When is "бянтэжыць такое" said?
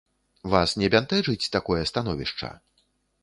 0.95-1.81